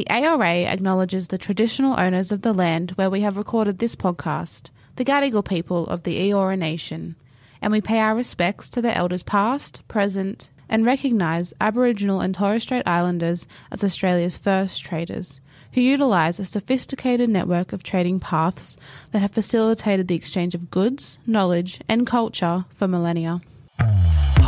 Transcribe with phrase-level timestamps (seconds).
[0.00, 4.70] The ARA acknowledges the traditional owners of the land where we have recorded this podcast,
[4.96, 7.16] the Gadigal people of the Eora Nation,
[7.60, 12.62] and we pay our respects to the elders past, present, and recognise Aboriginal and Torres
[12.62, 15.42] Strait Islanders as Australia's first traders,
[15.74, 18.78] who utilise a sophisticated network of trading paths
[19.12, 23.42] that have facilitated the exchange of goods, knowledge, and culture for millennia.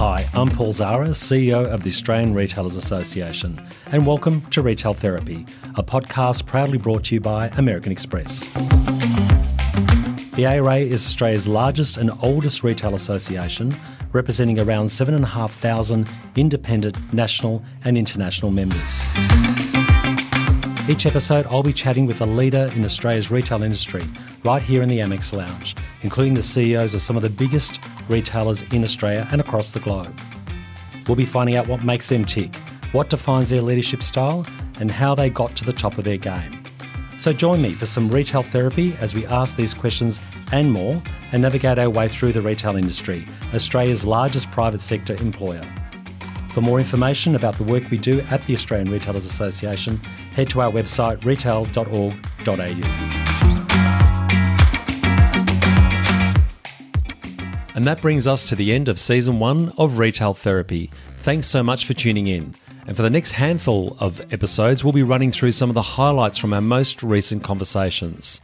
[0.04, 5.46] Hi, I'm Paul Zahra, CEO of the Australian Retailers Association, and welcome to Retail Therapy,
[5.76, 8.48] a podcast proudly brought to you by American Express.
[10.34, 13.72] The ARA is Australia's largest and oldest retail association,
[14.10, 19.02] representing around 7,500 independent national and international members.
[20.88, 24.02] Each episode, I'll be chatting with a leader in Australia's retail industry
[24.42, 28.62] right here in the Amex Lounge, including the CEOs of some of the biggest retailers
[28.72, 30.12] in Australia and across the globe.
[31.06, 32.52] We'll be finding out what makes them tick,
[32.90, 34.44] what defines their leadership style,
[34.80, 36.64] and how they got to the top of their game.
[37.16, 41.42] So join me for some retail therapy as we ask these questions and more and
[41.42, 43.24] navigate our way through the retail industry,
[43.54, 45.64] Australia's largest private sector employer.
[46.52, 49.96] For more information about the work we do at the Australian Retailers Association,
[50.34, 52.12] head to our website retail.org.au.
[57.74, 60.90] And that brings us to the end of season one of Retail Therapy.
[61.20, 62.54] Thanks so much for tuning in.
[62.86, 66.36] And for the next handful of episodes, we'll be running through some of the highlights
[66.36, 68.42] from our most recent conversations.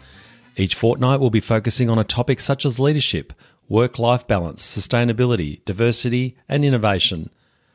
[0.57, 3.35] Each fortnight, we'll be focusing on a topic such as leadership,
[3.69, 7.29] work life balance, sustainability, diversity, and innovation.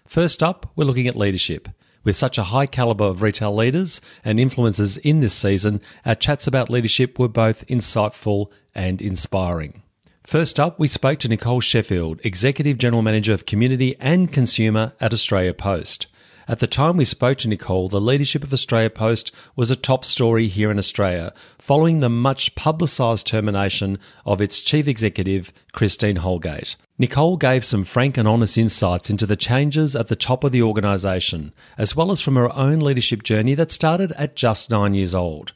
[0.06, 1.70] First up, we're looking at leadership.
[2.04, 6.48] With such a high caliber of retail leaders and influencers in this season, our chats
[6.48, 9.82] about leadership were both insightful and inspiring.
[10.26, 15.14] First up, we spoke to Nicole Sheffield, Executive General Manager of Community and Consumer at
[15.14, 16.08] Australia Post.
[16.48, 20.04] At the time we spoke to Nicole, the leadership of Australia Post was a top
[20.04, 26.76] story here in Australia, following the much publicised termination of its chief executive, Christine Holgate.
[27.00, 30.62] Nicole gave some frank and honest insights into the changes at the top of the
[30.62, 35.16] organisation, as well as from her own leadership journey that started at just nine years
[35.16, 35.54] old.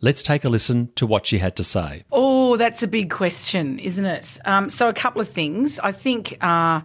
[0.00, 2.04] Let's take a listen to what she had to say.
[2.12, 4.38] Oh, that's a big question, isn't it?
[4.44, 5.80] Um, so, a couple of things.
[5.80, 6.38] I think.
[6.40, 6.82] Uh,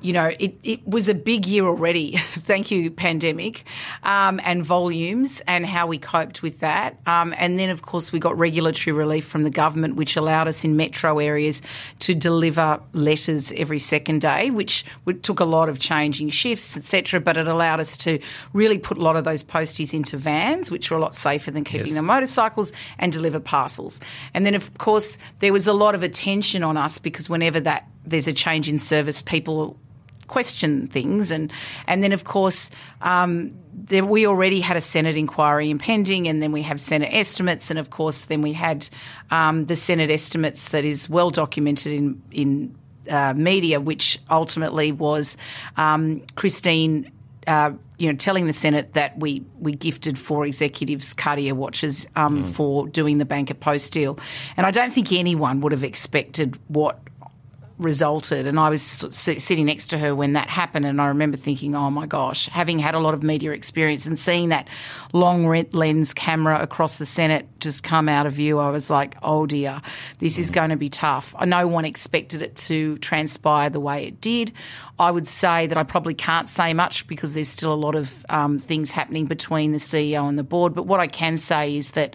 [0.00, 2.16] you know, it, it was a big year already.
[2.32, 3.64] Thank you, pandemic,
[4.02, 6.98] um, and volumes and how we coped with that.
[7.06, 10.64] Um, and then, of course, we got regulatory relief from the government, which allowed us
[10.64, 11.62] in metro areas
[12.00, 14.84] to deliver letters every second day, which
[15.22, 17.20] took a lot of changing shifts, etc.
[17.20, 18.18] But it allowed us to
[18.52, 21.64] really put a lot of those posties into vans, which were a lot safer than
[21.64, 21.96] keeping yes.
[21.96, 24.00] the motorcycles, and deliver parcels.
[24.34, 27.88] And then, of course, there was a lot of attention on us because whenever that
[28.06, 29.76] there's a change in service, people
[30.26, 31.30] question things.
[31.30, 31.52] And,
[31.86, 32.70] and then, of course,
[33.02, 37.70] um, there, we already had a Senate inquiry impending, and then we have Senate estimates,
[37.70, 38.88] and of course, then we had
[39.30, 42.74] um, the Senate estimates that is well documented in in
[43.08, 45.36] uh, media, which ultimately was
[45.76, 47.10] um, Christine.
[47.46, 52.44] Uh, you know, telling the Senate that we we gifted four executives Cartier watches um,
[52.44, 52.48] mm.
[52.48, 54.18] for doing the bank at post deal,
[54.56, 56.98] and I don't think anyone would have expected what
[57.78, 58.46] resulted.
[58.46, 61.90] And I was sitting next to her when that happened, and I remember thinking, oh
[61.90, 64.68] my gosh, having had a lot of media experience and seeing that
[65.12, 69.46] long lens camera across the Senate just come out of view, I was like, oh
[69.46, 69.82] dear,
[70.20, 71.34] this is going to be tough.
[71.44, 74.52] No one expected it to transpire the way it did.
[74.98, 78.24] I would say that I probably can't say much because there's still a lot of
[78.30, 80.74] um, things happening between the CEO and the board.
[80.74, 82.14] But what I can say is that.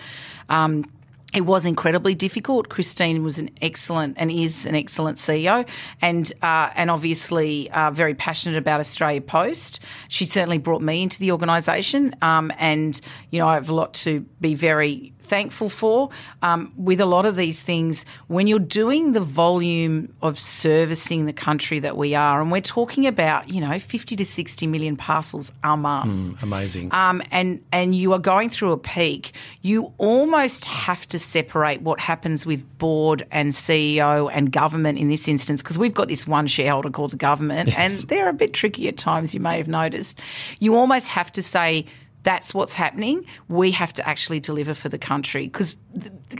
[0.49, 0.85] Um,
[1.33, 2.69] it was incredibly difficult.
[2.69, 5.67] Christine was an excellent and is an excellent CEO,
[6.01, 9.79] and uh, and obviously uh, very passionate about Australia Post.
[10.09, 12.99] She certainly brought me into the organisation, um, and
[13.29, 16.09] you know I have a lot to be very thankful for.
[16.41, 21.31] Um, with a lot of these things, when you're doing the volume of servicing the
[21.31, 25.53] country that we are, and we're talking about, you know, 50 to 60 million parcels
[25.63, 26.11] a month.
[26.11, 26.93] Mm, amazing.
[26.93, 32.01] Um, and, and you are going through a peak, you almost have to separate what
[32.01, 36.45] happens with board and CEO and government in this instance, because we've got this one
[36.45, 37.77] shareholder called the government, yes.
[37.77, 40.19] and they're a bit tricky at times, you may have noticed.
[40.59, 41.85] You almost have to say,
[42.23, 43.25] that's what's happening.
[43.47, 45.75] We have to actually deliver for the country because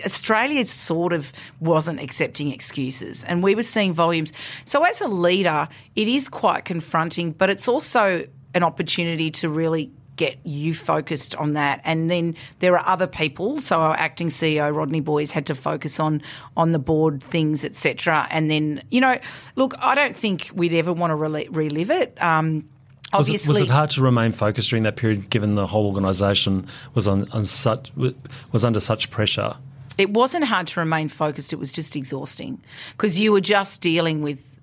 [0.06, 4.32] Australia sort of wasn't accepting excuses and we were seeing volumes.
[4.66, 9.92] So, as a leader, it is quite confronting, but it's also an opportunity to really
[10.18, 11.82] get you focused on that.
[11.84, 13.60] And then there are other people.
[13.60, 16.22] So our acting CEO Rodney Boys had to focus on
[16.56, 18.28] on the board things, etc.
[18.30, 19.18] And then you know,
[19.56, 22.22] look, I don't think we'd ever want to relive it.
[22.22, 22.66] Um,
[23.14, 26.68] Was it, was it hard to remain focused during that period, given the whole organisation
[26.94, 27.92] was on, on such
[28.52, 29.56] was under such pressure?
[29.98, 31.54] it wasn't hard to remain focused.
[31.54, 32.62] It was just exhausting
[32.94, 34.60] because you were just dealing with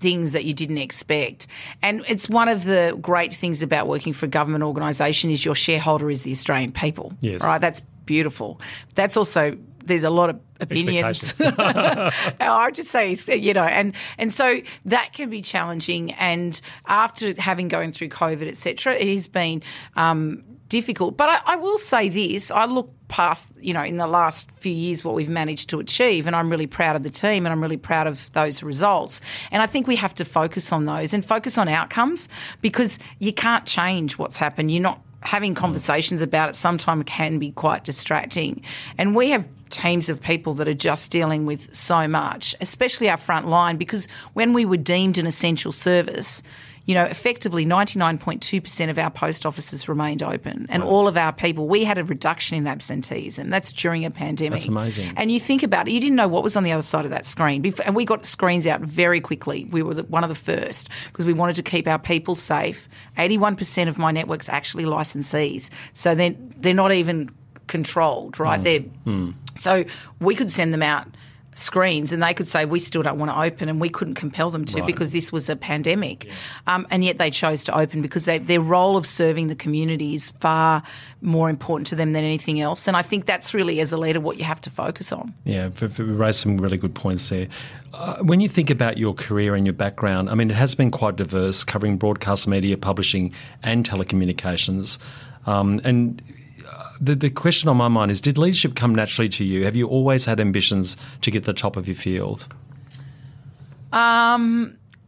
[0.00, 1.46] things that you didn't expect.
[1.82, 5.54] And it's one of the great things about working for a government organisation is your
[5.54, 7.12] shareholder is the Australian people.
[7.20, 7.42] Yes.
[7.42, 7.60] Right.
[7.60, 8.60] That's beautiful.
[8.94, 11.40] That's also there's a lot of opinions.
[11.44, 16.12] I just say, you know, and and so that can be challenging.
[16.12, 19.62] And after having going through COVID, etc., it has been
[19.96, 21.16] um, difficult.
[21.16, 24.72] But I, I will say this: I look past, you know, in the last few
[24.72, 27.62] years what we've managed to achieve, and I'm really proud of the team, and I'm
[27.62, 29.20] really proud of those results.
[29.50, 32.28] And I think we have to focus on those and focus on outcomes
[32.60, 34.70] because you can't change what's happened.
[34.70, 35.58] You're not having mm.
[35.58, 38.62] conversations about it sometimes can be quite distracting.
[38.98, 43.16] And we have teams of people that are just dealing with so much, especially our
[43.16, 46.42] front line, because when we were deemed an essential service,
[46.86, 51.66] you know, effectively 99.2% of our post offices remained open and all of our people,
[51.66, 53.48] we had a reduction in absenteeism.
[53.48, 54.52] That's during a pandemic.
[54.52, 55.14] That's amazing.
[55.16, 57.10] And you think about it, you didn't know what was on the other side of
[57.10, 57.64] that screen.
[57.84, 59.64] And we got screens out very quickly.
[59.70, 62.88] We were one of the first because we wanted to keep our people safe.
[63.16, 65.70] 81% of my network's actually licensees.
[65.94, 67.30] So they're, they're not even
[67.66, 68.60] controlled, right?
[68.60, 68.64] Mm.
[68.64, 69.34] They're, mm.
[69.56, 69.84] so
[70.20, 71.08] we could send them out
[71.54, 74.50] screens and they could say we still don't want to open and we couldn't compel
[74.50, 74.86] them to Right.
[74.86, 76.28] because this was a pandemic
[76.66, 80.14] um, and yet they chose to open because they, their role of serving the community
[80.14, 80.82] is far
[81.22, 84.20] more important to them than anything else and i think that's really as a leader
[84.20, 85.68] what you have to focus on Yeah,
[85.98, 87.48] we raised some really good points there.
[87.92, 90.90] Uh, when you think about your career and your background, I mean, it has been
[90.90, 94.98] quite diverse, covering broadcast media, publishing, and telecommunications.
[95.46, 96.20] Um, and
[97.00, 99.64] the, the question on my mind is Did leadership come naturally to you?
[99.64, 102.48] Have you always had ambitions to get the top of your field?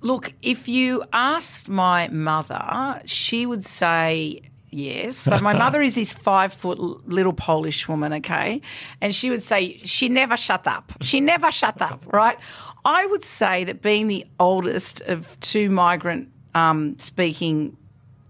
[0.06, 5.16] Look, if you asked my mother, she would say yes.
[5.16, 6.78] So my mother is this five foot
[7.08, 8.60] little Polish woman, okay?
[9.00, 10.92] And she would say, she never shut up.
[11.00, 12.38] She never shut up, right?
[12.84, 17.76] I would say that being the oldest of two migrant um, speaking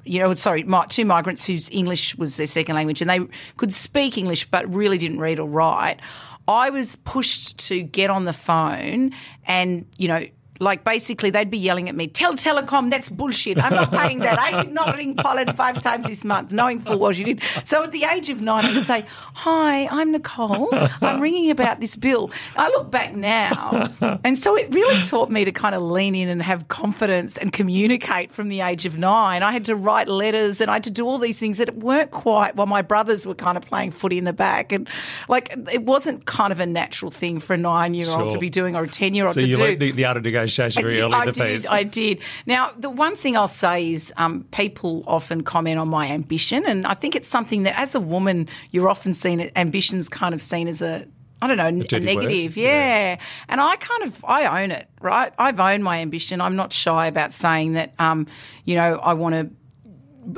[0.06, 3.20] you know, sorry, two migrants whose English was their second language and they
[3.56, 6.00] could speak English but really didn't read or write.
[6.48, 9.12] I was pushed to get on the phone
[9.46, 10.24] and, you know,
[10.60, 13.58] like basically they'd be yelling at me, tell Telecom that's bullshit.
[13.62, 14.38] I'm not paying that.
[14.38, 17.42] I did not ring Poland five times this month, knowing full well she did.
[17.64, 19.04] So at the age of nine, I would say,
[19.34, 20.68] Hi, I'm Nicole.
[21.00, 22.30] I'm ringing about this bill.
[22.56, 23.90] I look back now,
[24.24, 27.52] and so it really taught me to kind of lean in and have confidence and
[27.52, 29.42] communicate from the age of nine.
[29.42, 32.10] I had to write letters and I had to do all these things that weren't
[32.10, 34.72] quite while my brothers were kind of playing footy in the back.
[34.72, 34.88] And
[35.28, 38.30] like it wasn't kind of a natural thing for a nine year old Sure.
[38.30, 39.76] to be doing or a 10 year old So to you do.
[39.76, 41.60] the, the art of negotiation very early I in the did.
[41.62, 41.66] piece.
[41.70, 42.20] I did.
[42.46, 46.86] Now, the one thing I'll say is um, people often comment on my ambition, and
[46.86, 50.68] I think it's something that, as a woman, you're often seen ambitions kind of seen
[50.68, 51.06] as a
[51.42, 52.62] I don't know, a dirty negative, word.
[52.62, 53.18] yeah.
[53.48, 55.32] And I kind of I own it, right?
[55.38, 56.40] I've owned my ambition.
[56.40, 57.92] I'm not shy about saying that.
[57.98, 58.26] Um,
[58.64, 59.50] you know, I want to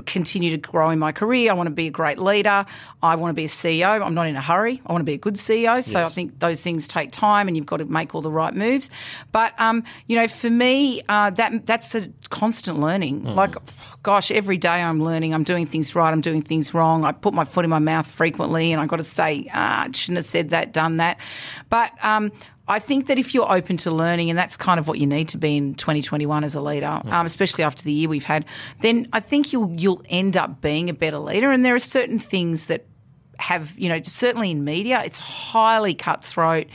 [0.06, 1.50] continue to grow in my career.
[1.50, 2.64] I want to be a great leader.
[3.02, 4.04] I want to be a CEO.
[4.04, 4.80] I'm not in a hurry.
[4.86, 5.82] I want to be a good CEO.
[5.82, 6.10] So Yes.
[6.10, 8.90] I think those things take time, and you've got to make all the right moves.
[9.32, 13.24] But um, you know, for me, uh, that that's a constant learning.
[13.24, 13.54] Like,
[14.02, 15.34] gosh, every day I'm learning.
[15.34, 16.10] I'm doing things right.
[16.12, 17.04] I'm doing things wrong.
[17.04, 19.90] I put my foot in my mouth frequently, and I got to say, ah, I
[19.92, 21.18] shouldn't have said that, done that.
[21.68, 22.32] But um,
[22.68, 25.28] I think that if you're open to learning, and that's kind of what you need
[25.30, 28.44] to be in 2021 as a leader, um, especially after the year we've had,
[28.82, 31.50] then I think you'll you'll end up being a better leader.
[31.50, 32.84] And there are certain things that
[33.38, 36.66] have, you know, certainly in media, it's highly cutthroat,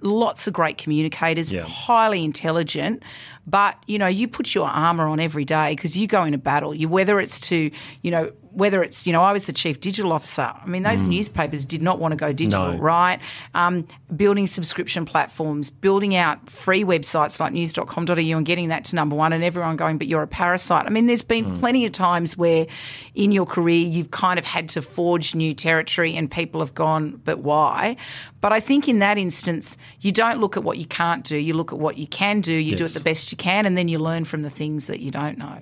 [0.00, 1.62] lots of great communicators, Yeah.
[1.64, 3.02] highly intelligent.
[3.46, 6.72] But, you know, you put your armour on every day because you go into battle.
[6.74, 7.70] You whether it's to,
[8.02, 10.42] you know, whether it's, you know, I was the chief digital officer.
[10.54, 12.78] I mean, those newspapers did not want to go digital, No.
[12.78, 13.18] right?
[13.54, 19.16] Um, building subscription platforms, building out free websites like news.com.au and getting that to number
[19.16, 20.86] one, and everyone going, but you're a parasite.
[20.86, 22.66] I mean, there's been plenty of times where
[23.14, 27.20] in your career you've kind of had to forge new territory and people have gone,
[27.24, 27.96] but why?
[28.40, 31.54] But I think in that instance, you don't look at what you can't do, you
[31.54, 33.88] look at what you can do, you do it the best you can, and then
[33.88, 35.58] you learn from the things that you don't know.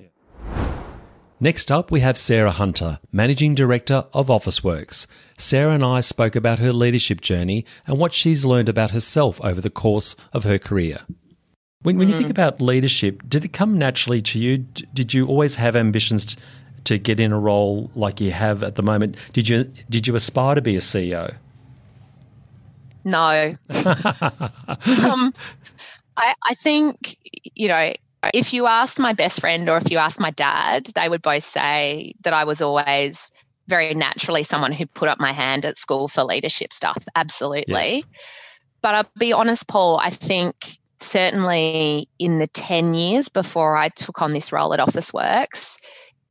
[1.43, 5.09] Next up, we have Sarah Hunter, Managing Director of Officeworks.
[5.37, 9.61] Sarah and I spoke about her leadership journey and what she's learned about herself over
[9.61, 11.01] the course of her career.
[11.81, 14.59] When, when you think about leadership, did it come naturally to you?
[14.59, 16.39] Did you always have ambitions t-
[16.85, 19.17] to get in a role like you have at the moment?
[19.33, 21.35] Did you did you aspire to be a CEO?
[23.03, 23.57] No.
[23.85, 25.35] um,
[26.17, 27.19] I, I think,
[27.57, 27.95] you know,
[28.33, 31.45] if you asked my best friend or if you asked my dad, they would both
[31.45, 33.31] say that I was always
[33.69, 37.03] very naturally someone who put up my hand at school for leadership stuff.
[37.15, 37.97] Absolutely.
[37.97, 38.05] Yes.
[38.83, 40.55] But I'll be honest, Paul, I think
[41.01, 45.79] certainly in the 10 years before I took on this role at Officeworks,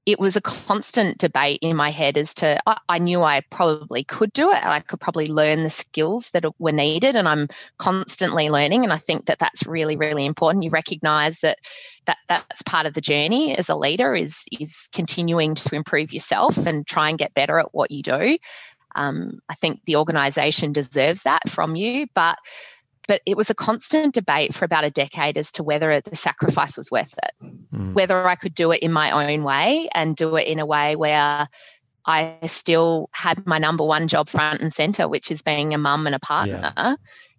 [0.06, 4.04] it was a constant debate in my head as to I, I, knew I probably
[4.04, 7.48] could do it and I could probably learn the skills that were needed and I'm
[7.78, 8.84] constantly learning.
[8.84, 10.64] And I think that that's really really important.
[10.64, 11.60] You recognize that
[12.08, 16.58] that that's part of the journey as a leader is is continuing to improve yourself
[16.58, 18.38] and try and get better at what you do.
[18.96, 22.38] Um, I think the organization deserves that from you but
[23.08, 26.78] but it was a constant debate for about a decade as to whether the sacrifice
[26.78, 27.32] was worth it,
[27.74, 27.94] mm.
[27.94, 30.96] whether I could do it in my own way and do it in a way
[30.96, 31.48] where
[32.06, 36.06] I still had my number one job front and center, which is being a mum
[36.08, 36.74] and a partner.
[36.76, 36.96] Yeah.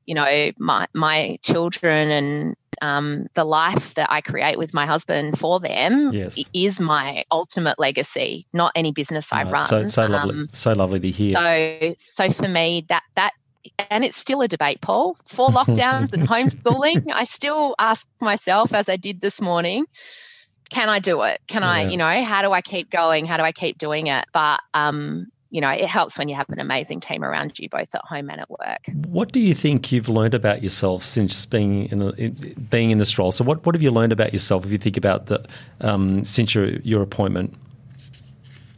[0.06, 5.38] You know, my my children and um, the life that I create with my husband
[5.38, 6.38] for them yes.
[6.52, 9.64] is my ultimate legacy, not any business I run.
[9.64, 11.36] So so lovely, um, so lovely to hear.
[11.36, 13.32] So so for me, that that
[13.90, 15.16] and it's still a debate, Paul.
[15.24, 19.86] For lockdowns and homeschooling, I still ask myself, as I did this morning,
[20.70, 21.40] can I do it?
[21.46, 21.68] Can yeah.
[21.68, 23.26] I, you know, how do I keep going?
[23.26, 24.24] How do I keep doing it?
[24.32, 27.94] But, um, you know, it helps when you have an amazing team around you, both
[27.94, 28.86] at home and at work.
[29.06, 32.96] What do you think you've learned about yourself since being in, a, in being in
[32.96, 33.32] this role?
[33.32, 35.44] So, what, what have you learned about yourself if you think about the
[35.82, 37.54] um, since your your appointment?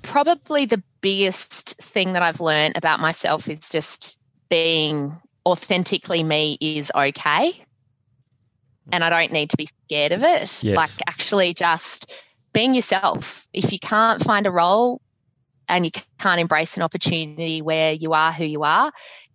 [0.02, 6.90] Probably the biggest thing that I've learned about myself is just being authentically me is
[6.94, 7.52] okay.
[8.92, 10.62] And I don't need to be scared of it.
[10.62, 10.76] Yes.
[10.76, 12.12] Like actually just
[12.52, 13.46] being yourself.
[13.52, 15.00] If you can't find a role
[15.68, 18.92] and you can't embrace an opportunity where you are who you are,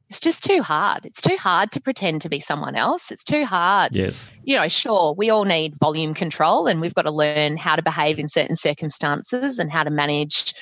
[0.09, 1.05] it's just too hard.
[1.05, 3.11] It's too hard to pretend to be someone else.
[3.11, 3.97] It's too hard.
[3.97, 4.31] Yes.
[4.43, 7.83] You know, sure, we all need volume control and we've got to learn how to
[7.83, 10.55] behave in certain circumstances and how to manage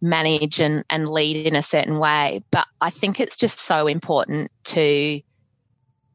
[0.00, 2.42] manage and, and lead in a certain way.
[2.50, 5.20] But I think it's just so important to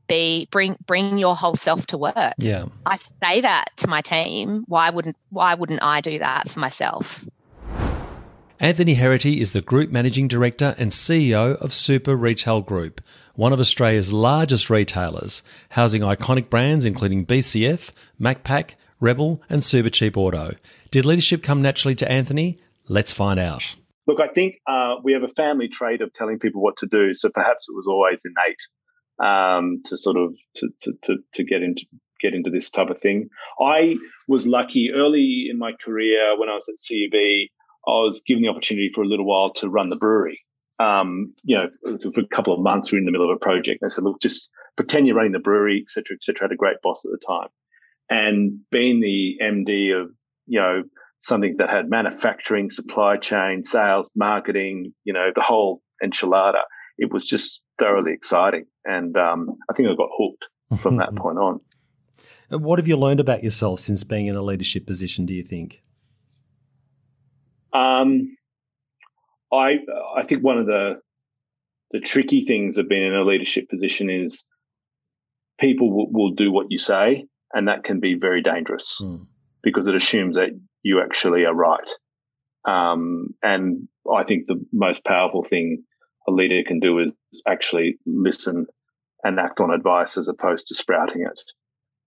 [0.07, 2.33] be bring bring your whole self to work.
[2.37, 2.65] Yeah.
[2.85, 4.65] I say that to my team.
[4.67, 7.25] Why wouldn't why wouldn't I do that for myself?
[8.59, 13.01] Anthony Heraghty is the Group Managing Director and CEO of Super Retail Group,
[13.35, 17.89] one of Australia's largest retailers, housing iconic brands including BCF,
[18.21, 20.55] Macpac, Rebel, and Supercheap Auto.
[20.91, 22.59] Did leadership come naturally to Anthony?
[22.87, 23.75] Let's find out.
[24.05, 27.13] Look, I think uh, we have a family trait of telling people what to do,
[27.13, 28.61] so perhaps it was always innate
[29.25, 31.85] um, to sort of to, to, to, to get into
[32.21, 33.29] get into this type of thing.
[33.59, 33.95] I
[34.27, 37.15] was lucky early in my career when I was at CUB.
[37.85, 40.39] I was given the opportunity for a little while to run the brewery.
[40.79, 41.69] Um, you know,
[42.13, 43.79] for a couple of months, we are in the middle of a project.
[43.81, 47.05] They said, "Look, just pretend you're running the brewery, etc., etc." Had a great boss
[47.05, 47.49] at the time,
[48.09, 50.11] and being the MD of
[50.47, 50.83] you know
[51.23, 56.61] something that had manufacturing, supply chain, sales, marketing, you know, the whole enchilada.
[56.97, 58.65] It was just thoroughly exciting.
[58.85, 60.49] And um, I think I got hooked
[60.81, 61.61] from that point on.
[62.49, 65.81] What have you learned about yourself since being in a leadership position, do you think?
[67.71, 68.37] Um,
[69.51, 69.77] I
[70.15, 70.99] I think one of the
[71.91, 74.45] the tricky things of being in a leadership position is
[75.59, 79.25] people will, will do what you say, and that can be very dangerous mm.
[79.63, 80.49] because it assumes that
[80.83, 81.89] you actually are right.
[82.67, 85.83] Um, and I think the most powerful thing
[86.27, 88.67] a leader can do is actually listen
[89.23, 91.39] and act on advice as opposed to sprouting it.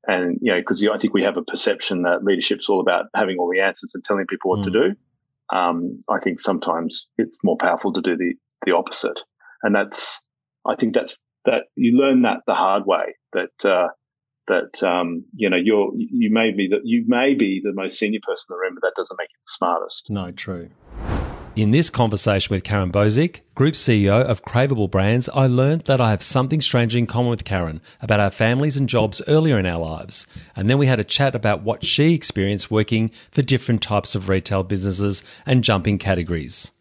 [0.06, 3.38] And, you know, because I think we have a perception that leadership's all about having
[3.38, 4.64] all the answers and telling people what mm.
[4.64, 5.56] to do.
[5.56, 9.18] Um, I think sometimes it's more powerful to do the, the opposite.
[9.62, 10.23] And that's,
[10.64, 13.88] I think that's, that you learn that the hard way that, uh,
[14.49, 18.21] that um, you know you're you may be that you may be the most senior
[18.23, 20.07] person in the room, but that doesn't make you the smartest.
[20.09, 20.71] No, true.
[21.57, 26.11] In this conversation with Karen Bozic, Group CEO of Craveable Brands, I learned that I
[26.11, 29.79] have something strange in common with Karen about our families and jobs earlier in our
[29.79, 30.26] lives.
[30.55, 34.29] And then we had a chat about what she experienced working for different types of
[34.29, 36.73] retail businesses and jumping categories.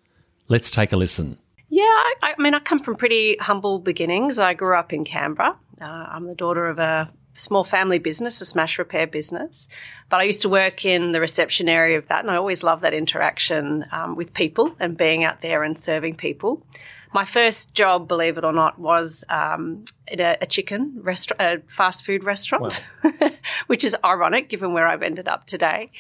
[0.50, 1.39] Let's take a listen.
[1.69, 4.39] Yeah, I, I mean, I come from pretty humble beginnings.
[4.39, 5.57] I grew up in Canberra.
[5.79, 9.67] Uh, I'm the daughter of a small family business, a smash repair business.
[10.09, 12.81] But I used to work in the reception area of that, and I always loved
[12.81, 16.65] that interaction um, with people and being out there and serving people.
[17.13, 21.71] My first job, believe it or not, was um, at a, a chicken restaurant, a
[21.71, 23.31] fast food restaurant, wow.
[23.67, 25.91] which is ironic given where I've ended up today.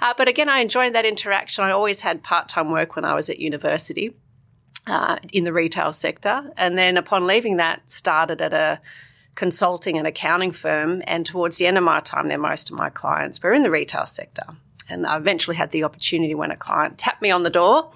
[0.00, 1.64] Uh, but again, I enjoyed that interaction.
[1.64, 4.14] I always had part time work when I was at university.
[4.86, 8.80] Uh, in the retail sector, and then upon leaving that, started at a
[9.34, 11.02] consulting and accounting firm.
[11.06, 13.70] And towards the end of my time there, most of my clients were in the
[13.70, 14.44] retail sector.
[14.88, 17.92] And I eventually had the opportunity when a client tapped me on the door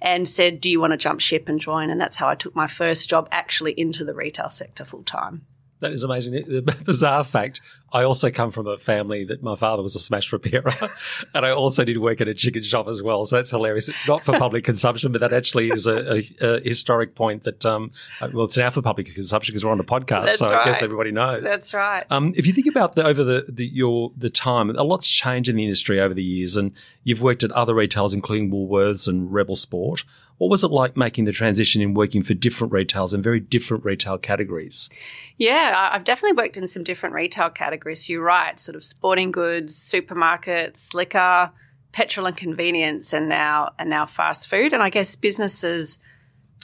[0.00, 1.90] and said, Do you want to jump ship and join?
[1.90, 5.46] And that's how I took my first job actually into the retail sector full time.
[5.80, 6.32] That is amazing.
[6.34, 7.60] The bizarre fact
[7.92, 10.74] I also come from a family that my father was a smash repairer,
[11.34, 13.24] and I also did work at a chicken shop as well.
[13.26, 13.90] So that's hilarious.
[14.08, 17.90] Not for public consumption, but that actually is a, a, a historic point that, um,
[18.20, 20.24] uh, well, it's now for public consumption because we're on a podcast.
[20.26, 20.62] That's so right.
[20.62, 21.44] I guess everybody knows.
[21.44, 22.04] That's right.
[22.10, 25.48] Um, if you think about the, over the, the your the time, a lot's changed
[25.48, 26.72] in the industry over the years, and
[27.04, 30.04] you've worked at other retailers, including Woolworths and Rebel Sport.
[30.38, 33.84] What was it like making the transition in working for different retailers and very different
[33.84, 34.90] retail categories?
[35.38, 38.08] Yeah, I've definitely worked in some different retail categories.
[38.08, 41.50] You're right, sort of sporting goods, supermarkets, liquor,
[41.92, 44.74] petrol and convenience, and now and now fast food.
[44.74, 45.98] And I guess businesses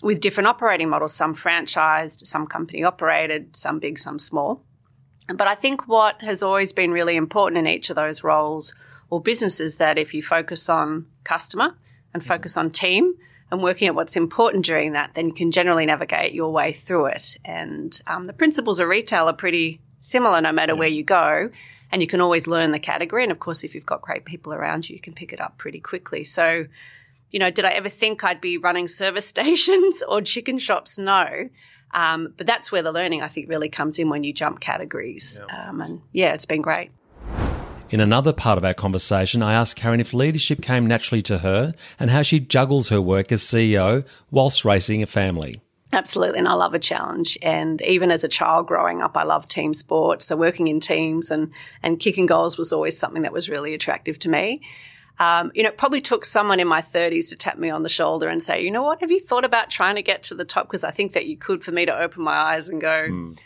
[0.02, 4.64] with different operating models, some franchised, some company operated, some big, some small.
[5.29, 8.75] But I think what has always been really important in each of those roles
[9.09, 11.76] or businesses that if you focus on customer
[12.12, 12.29] and mm-hmm.
[12.29, 13.14] focus on team,
[13.52, 17.06] and working at what's important during that, then you can generally navigate your way through
[17.06, 17.37] it.
[17.44, 20.78] And um, the principles of retail are pretty similar no matter yeah.
[20.78, 21.50] where you go.
[21.92, 23.23] And you can always learn the category.
[23.23, 25.59] And of course, if you've got great people around you, you can pick it up
[25.59, 26.25] pretty quickly.
[26.25, 26.66] So,
[27.30, 30.97] you know, did I ever think I'd be running service stations or chicken shops?
[30.97, 31.50] No.
[31.92, 35.38] Um, but that's where the learning, I think, really comes in when you jump categories.
[35.47, 35.68] Yeah.
[35.68, 36.90] Um, and yeah, it's been great.
[37.92, 41.75] In another part of our conversation, I asked Karen if leadership came naturally to her
[42.00, 45.61] and how she juggles her work as CEO whilst raising a family.
[45.92, 47.37] Absolutely, and I love a challenge.
[47.42, 50.22] And even as a child growing up, I loved team sport.
[50.22, 51.50] So working in teams and
[51.82, 54.62] and kicking goals was always something that was really attractive to me.
[55.18, 57.90] Um, you know, it probably took someone in my 30s to tap me on the
[57.90, 60.46] shoulder and say, you know what, have you thought about trying to get to the
[60.46, 60.66] top?
[60.66, 63.37] Because I think that you could for me to open my eyes and go, mm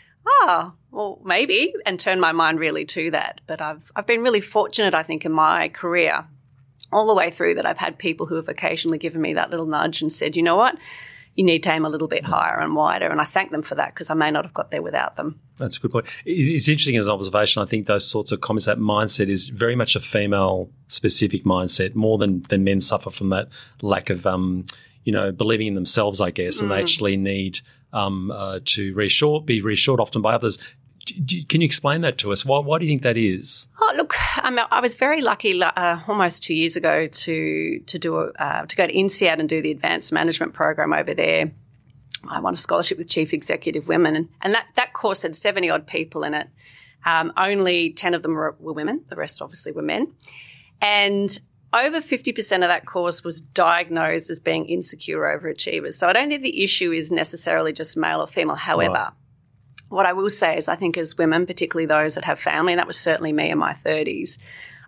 [0.41, 3.41] ah, well, maybe, and turn my mind really to that.
[3.47, 6.25] But I've, I've been really fortunate, I think, in my career
[6.91, 9.65] all the way through that I've had people who have occasionally given me that little
[9.65, 10.77] nudge and said, you know what,
[11.35, 13.07] you need to aim a little bit higher and wider.
[13.07, 15.39] And I thank them for that because I may not have got there without them.
[15.57, 16.07] That's a good point.
[16.25, 17.61] It's interesting as an observation.
[17.61, 21.93] I think those sorts of comments, that mindset is very much a female specific mindset
[21.93, 23.49] more than, than men suffer from that
[23.81, 24.65] lack of, um,
[25.03, 26.75] you know, believing in themselves, I guess, and mm.
[26.75, 27.59] they actually need
[27.93, 28.93] um, uh, to
[29.41, 30.57] be reassured often by others.
[31.05, 32.45] can you explain that to us?
[32.45, 33.67] Why, why do you think that is?
[33.81, 38.17] Oh, look, um, I was very lucky uh, almost two years ago to to do
[38.17, 41.51] a, uh, to go to INSEAD and do the advanced management program over there.
[42.29, 45.69] I won a scholarship with Chief Executive Women, and, and that, that course had 70
[45.69, 46.47] odd people in it.
[47.05, 50.11] Um, only 10 of them were, were women, the rest obviously were men.
[50.81, 51.39] And
[51.85, 55.93] over 50% of that course was diagnosed as being insecure overachievers.
[55.93, 58.55] So I don't think the issue is necessarily just male or female.
[58.55, 59.11] However, right.
[59.89, 62.79] what I will say is I think as women, particularly those that have family, and
[62.79, 64.37] that was certainly me in my 30s,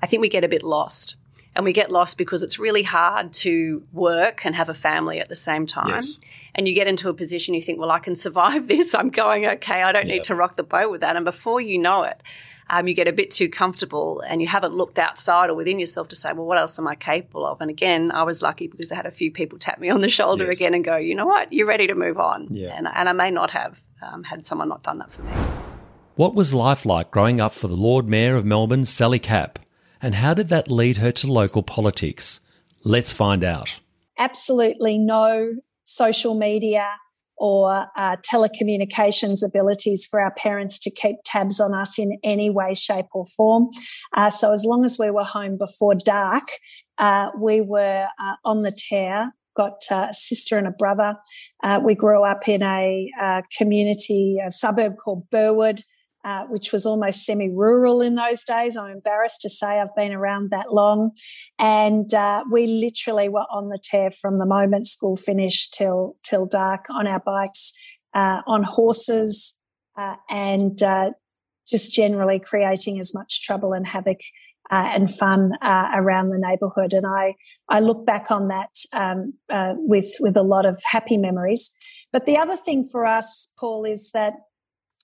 [0.02, 1.16] I think we get a bit lost.
[1.56, 5.30] And we get lost because it's really hard to work and have a family at
[5.30, 5.90] the same time.
[5.90, 6.20] Yes.
[6.56, 8.94] And you get into a position you think, well, I can survive this.
[8.94, 9.82] I'm going okay.
[9.82, 10.16] I don't yep.
[10.16, 11.16] need to rock the boat with that.
[11.16, 12.22] And before you know it,
[12.70, 16.08] um, you get a bit too comfortable and you haven't looked outside or within yourself
[16.10, 17.62] to say, well, what else am I capable of?
[17.62, 20.10] And again, I was lucky because I had a few people tap me on the
[20.10, 20.58] shoulder yes.
[20.58, 22.48] again and go, you know what, you're ready to move on.
[22.52, 22.76] Yeah.
[22.78, 25.32] And, and I may not have um, had someone not done that for me.
[26.16, 29.58] What was life like growing up for the Lord Mayor of Melbourne, Sally Capp?
[30.02, 32.40] And how did that lead her to local politics?
[32.84, 33.80] Let's find out.
[34.18, 35.56] Absolutely no
[35.86, 36.88] social media
[37.40, 42.74] or uh, telecommunications abilities for our parents to keep tabs on us in any way,
[42.74, 43.70] shape, or form.
[44.16, 46.44] Uh, so, as long as we were home before dark,
[46.98, 49.34] uh, we were uh, on the tear.
[49.56, 51.16] Got uh, a sister and a brother.
[51.64, 55.82] Uh, we grew up in a community, a suburb called Burwood,
[56.30, 58.78] uh, which was almost semi rural in those days.
[58.78, 61.12] I'm embarrassed to say I've been around that long.
[61.58, 66.46] And uh, we literally were on the tear from the moment school finished till, till
[66.46, 67.74] dark on our bikes,
[68.14, 69.60] uh, on horses,
[69.98, 71.12] uh, and uh,
[71.68, 74.20] just generally creating as much trouble and havoc.
[74.70, 77.34] and fun around the neighbourhood, and I
[77.76, 79.34] I look back on that um,
[79.92, 81.72] with with a lot of happy memories.
[82.14, 84.34] But the other thing for us, Paul, is that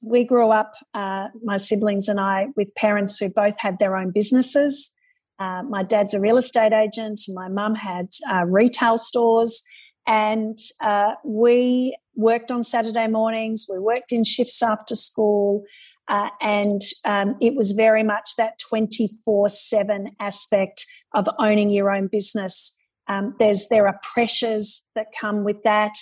[0.05, 4.11] we grew up, uh, my siblings and I, with parents who both had their own
[4.11, 4.91] businesses.
[5.39, 9.63] Uh, my dad's a real estate agent, my mum had uh, retail stores,
[10.07, 15.63] and uh, we worked on Saturday mornings, we worked in shifts after school,
[16.07, 22.07] uh, and um, it was very much that 24 7 aspect of owning your own
[22.07, 22.77] business.
[23.07, 25.93] Um, there's there are pressures that come with that.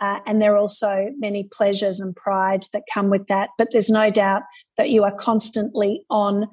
[0.00, 3.50] Uh, and there are also many pleasures and pride that come with that.
[3.58, 4.42] But there's no doubt
[4.76, 6.46] that you are constantly on.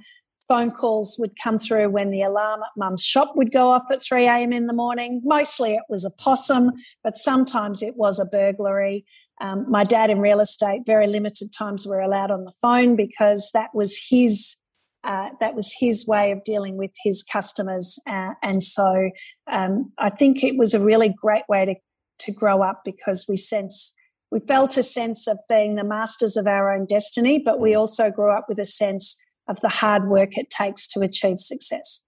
[0.47, 4.03] Phone calls would come through when the alarm at mum's shop would go off at
[4.03, 4.53] 3 a.m.
[4.53, 5.21] in the morning.
[5.23, 6.71] Mostly it was a possum,
[7.03, 9.05] but sometimes it was a burglary.
[9.41, 13.49] Um, my dad in real estate, very limited times were allowed on the phone because
[13.53, 14.57] that was his
[15.05, 17.99] uh, that was his way of dealing with his customers.
[18.07, 19.11] Uh, and so
[19.51, 21.75] um, I think it was a really great way to,
[22.25, 23.93] to grow up because we sense,
[24.31, 27.79] we felt a sense of being the masters of our own destiny, but we mm.
[27.79, 29.15] also grew up with a sense
[29.47, 32.03] of the hard work it takes to achieve success.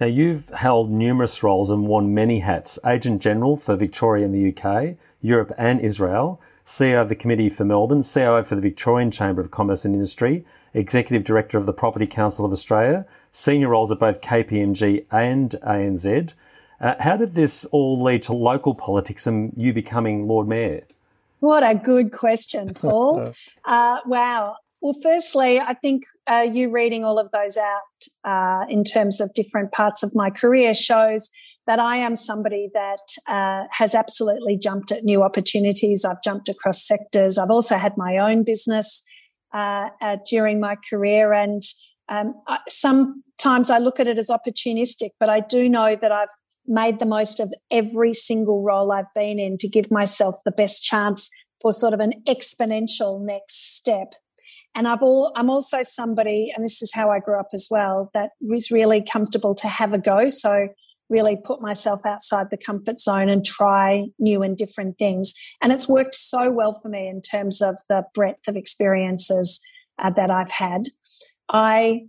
[0.00, 4.52] Now, you've held numerous roles and worn many hats Agent General for Victoria and the
[4.52, 9.40] UK, Europe and Israel, CEO of the Committee for Melbourne, COO for the Victorian Chamber
[9.40, 10.44] of Commerce and Industry,
[10.74, 16.32] Executive Director of the Property Council of Australia, senior roles at both KPMG and ANZ.
[16.82, 20.82] Uh, how did this all lead to local politics and you becoming Lord Mayor?
[21.38, 23.32] What a good question, Paul.
[23.64, 24.56] uh, wow.
[24.80, 29.32] Well, firstly, I think uh, you reading all of those out uh, in terms of
[29.32, 31.30] different parts of my career shows
[31.68, 36.04] that I am somebody that uh, has absolutely jumped at new opportunities.
[36.04, 37.38] I've jumped across sectors.
[37.38, 39.04] I've also had my own business
[39.54, 41.32] uh, uh, during my career.
[41.32, 41.62] And
[42.08, 46.34] um, I, sometimes I look at it as opportunistic, but I do know that I've
[46.66, 50.82] made the most of every single role I've been in to give myself the best
[50.82, 51.28] chance
[51.60, 54.14] for sort of an exponential next step.
[54.74, 58.10] And I've all, I'm also somebody, and this is how I grew up as well,
[58.14, 60.28] that was really comfortable to have a go.
[60.28, 60.68] So
[61.10, 65.34] really put myself outside the comfort zone and try new and different things.
[65.60, 69.60] And it's worked so well for me in terms of the breadth of experiences
[69.98, 70.84] uh, that I've had.
[71.50, 72.06] I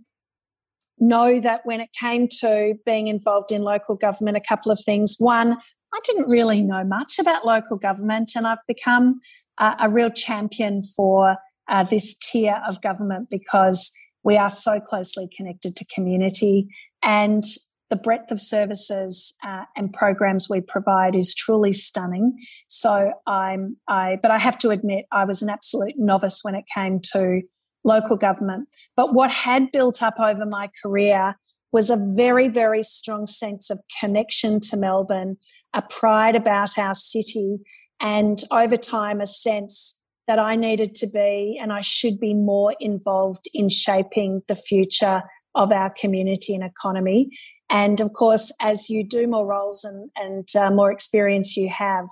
[1.04, 5.16] know that when it came to being involved in local government, a couple of things.
[5.18, 9.20] One, I didn't really know much about local government, and I've become
[9.58, 11.36] uh, a real champion for
[11.68, 13.90] uh, this tier of government because
[14.24, 16.66] we are so closely connected to community.
[17.02, 17.44] And
[17.90, 22.36] the breadth of services uh, and programs we provide is truly stunning.
[22.68, 26.64] So I'm I, but I have to admit I was an absolute novice when it
[26.74, 27.42] came to
[27.84, 28.68] local government.
[28.96, 31.36] But what had built up over my career
[31.72, 35.36] was a very very strong sense of connection to Melbourne,
[35.74, 37.58] a pride about our city,
[38.00, 42.74] and over time a sense that I needed to be and I should be more
[42.80, 45.22] involved in shaping the future
[45.54, 47.28] of our community and economy.
[47.70, 52.06] And of course, as you do more roles and, and uh, more experience you have,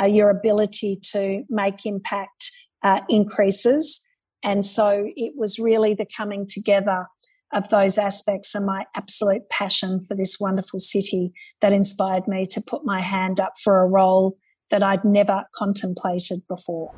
[0.00, 2.50] uh, your ability to make impact
[2.82, 4.05] uh, increases.
[4.46, 7.08] And so it was really the coming together
[7.52, 12.62] of those aspects and my absolute passion for this wonderful city that inspired me to
[12.64, 14.38] put my hand up for a role
[14.70, 16.94] that I'd never contemplated before.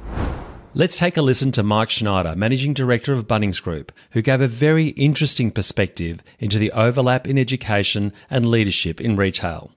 [0.75, 4.49] Let's take a listen to Mike Schneider, Managing Director of Bunnings Group, who gave a
[4.49, 9.73] very interesting perspective into the overlap in education and leadership in retail.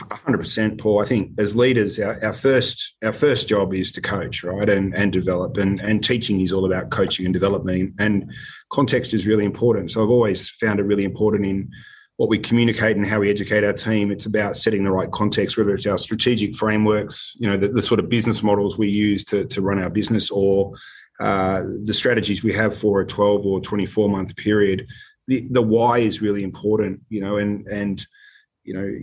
[0.00, 4.42] 100% paul i think as leaders our, our, first our first job is to coach
[4.42, 8.30] right and and develop and and teaching is all about coaching and development and
[8.70, 11.70] context is really important so i've always found it really important in
[12.16, 14.12] what we communicate and how we educate our team.
[14.12, 17.82] It's about setting the right context, whether it's our strategic frameworks, you know, the, the
[17.82, 20.72] sort of business models we use to, to run our business or
[21.20, 24.86] uh, the strategies we have for a 12 or 24 month period.
[25.26, 28.06] The, the why is really important, you know, and, and,
[28.62, 28.96] you know,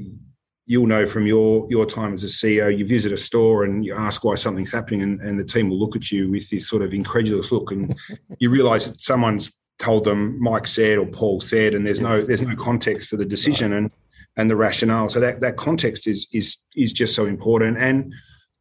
[0.65, 3.95] you'll know from your your time as a CEO, you visit a store and you
[3.95, 6.81] ask why something's happening, and, and the team will look at you with this sort
[6.81, 7.95] of incredulous look, and
[8.39, 12.07] you realise that someone's told them Mike said or Paul said, and there's yes.
[12.07, 13.77] no there's no context for the decision right.
[13.79, 13.91] and
[14.37, 15.09] and the rationale.
[15.09, 17.77] So that that context is is is just so important.
[17.77, 18.13] And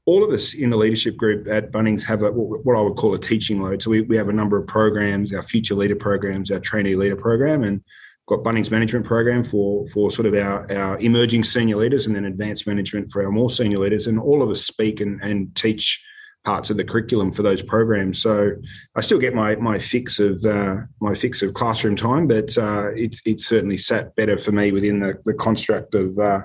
[0.07, 3.15] all of us in the leadership group at Bunnings have a what I would call
[3.15, 3.83] a teaching load.
[3.83, 7.17] So we, we have a number of programs, our future leader programs, our trainee leader
[7.17, 7.83] program, and
[8.31, 12.25] got Bunnings management program for for sort of our, our emerging senior leaders and then
[12.25, 14.07] advanced management for our more senior leaders.
[14.07, 16.01] And all of us speak and, and teach
[16.45, 18.23] parts of the curriculum for those programs.
[18.23, 18.53] So
[18.97, 22.91] I still get my my fix of uh, my fix of classroom time, but uh,
[22.95, 26.41] it's it's certainly sat better for me within the, the construct of uh,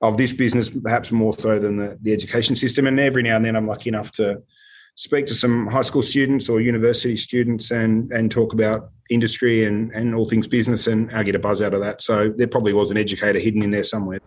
[0.00, 2.86] of this business, perhaps more so than the, the education system.
[2.86, 4.40] And every now and then, I'm lucky enough to
[4.96, 9.90] speak to some high school students or university students and and talk about industry and
[9.92, 12.02] and all things business, and I get a buzz out of that.
[12.02, 14.20] So there probably was an educator hidden in there somewhere.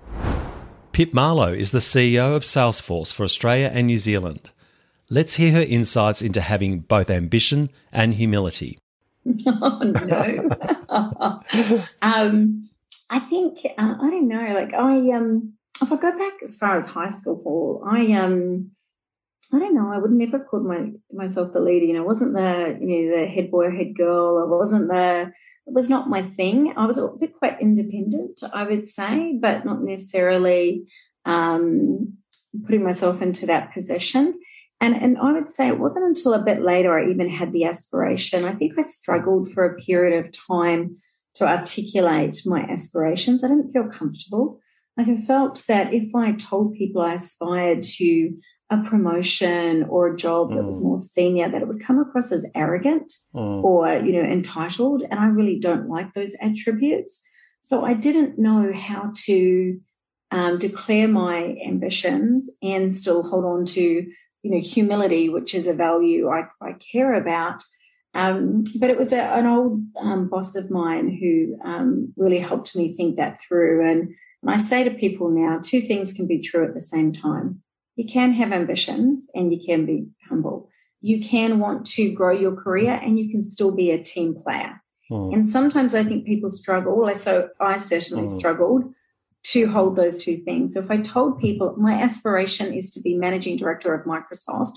[0.92, 4.52] Pip Marlow is the CEO of Salesforce for Australia and New Zealand.
[5.10, 8.80] Let's hear her insights into having both ambition and humility.
[9.48, 10.50] oh, no.
[12.02, 12.70] um,
[13.10, 16.78] I think, uh, I don't know, like I, um, if I go back as far
[16.78, 18.72] as high school, Paul, I, um,
[19.54, 19.92] I don't know.
[19.94, 21.86] I would never call my myself the leader.
[21.86, 24.44] You know, I wasn't the you know the head boy or head girl.
[24.46, 25.32] I wasn't the.
[25.66, 26.74] It was not my thing.
[26.76, 30.88] I was a bit quite independent, I would say, but not necessarily
[31.26, 32.18] um,
[32.66, 34.34] putting myself into that position.
[34.82, 37.66] And and I would say it wasn't until a bit later I even had the
[37.66, 38.46] aspiration.
[38.46, 40.98] I think I struggled for a period of time
[41.36, 43.44] to articulate my aspirations.
[43.44, 44.60] I didn't feel comfortable.
[44.98, 48.38] Like I felt that if I told people I aspired to
[48.70, 50.84] a promotion or a job that was mm.
[50.84, 53.64] more senior, that it would come across as arrogant mm.
[53.64, 55.04] or, you know, entitled.
[55.10, 57.24] And I really don't like those attributes.
[57.62, 59.80] So I didn't know how to
[60.32, 65.74] um, declare my ambitions and still hold on to, you know, humility, which is a
[65.74, 67.64] value I, I care about.
[68.14, 72.76] Um, but it was a, an old um, boss of mine who um, really helped
[72.76, 73.90] me think that through.
[73.90, 77.14] And, and I say to people now, two things can be true at the same
[77.14, 77.62] time.
[77.98, 80.70] You can have ambitions and you can be humble.
[81.02, 84.82] You can want to grow your career and you can still be a team player.
[85.12, 85.34] Mm.
[85.34, 87.14] And sometimes I think people struggle.
[87.16, 88.38] So I certainly mm.
[88.38, 88.94] struggled
[89.46, 90.74] to hold those two things.
[90.74, 94.76] So if I told people my aspiration is to be managing director of Microsoft,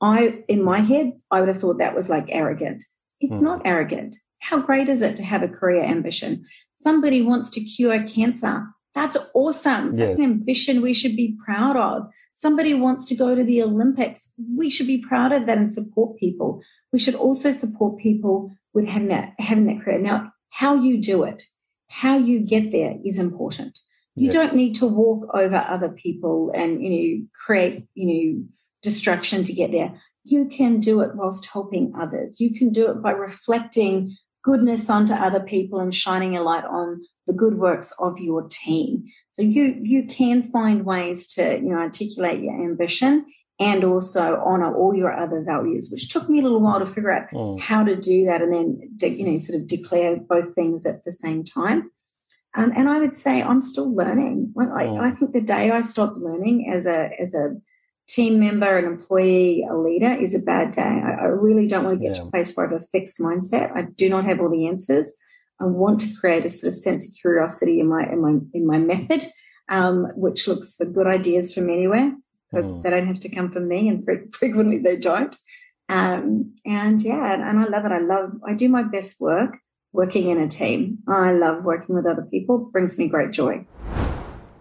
[0.00, 2.84] I, in my head, I would have thought that was like arrogant.
[3.20, 3.44] It's mm.
[3.44, 4.16] not arrogant.
[4.40, 6.44] How great is it to have a career ambition?
[6.76, 8.66] Somebody wants to cure cancer.
[8.94, 9.96] That's awesome.
[9.96, 12.12] That's an ambition we should be proud of.
[12.34, 14.32] Somebody wants to go to the Olympics.
[14.54, 16.62] We should be proud of that and support people.
[16.92, 19.98] We should also support people with having that, having that career.
[19.98, 21.42] Now, how you do it,
[21.88, 23.78] how you get there is important.
[24.14, 28.44] You don't need to walk over other people and, you know, create, you know,
[28.82, 29.98] distraction to get there.
[30.24, 32.38] You can do it whilst helping others.
[32.38, 37.00] You can do it by reflecting goodness onto other people and shining a light on
[37.26, 39.04] the good works of your team.
[39.30, 43.26] So you you can find ways to you know articulate your ambition
[43.60, 47.12] and also honor all your other values, which took me a little while to figure
[47.12, 47.60] out mm.
[47.60, 51.04] how to do that and then de- you know sort of declare both things at
[51.04, 51.90] the same time.
[52.54, 54.52] Um, and I would say I'm still learning.
[54.58, 55.00] I, mm.
[55.00, 57.56] I think the day I stopped learning as a as a
[58.08, 60.82] team member, an employee, a leader is a bad day.
[60.82, 62.22] I, I really don't want to get yeah.
[62.22, 63.74] to a place where I have a fixed mindset.
[63.74, 65.14] I do not have all the answers.
[65.60, 68.66] I want to create a sort of sense of curiosity in my in my in
[68.66, 69.24] my method,
[69.68, 72.12] um, which looks for good ideas from anywhere
[72.50, 72.82] because mm.
[72.82, 75.34] they don't have to come from me, and frequently they don't.
[75.88, 77.92] Um, and yeah, and, and I love it.
[77.92, 78.32] I love.
[78.46, 79.58] I do my best work
[79.92, 80.98] working in a team.
[81.06, 82.66] I love working with other people.
[82.66, 83.66] It brings me great joy.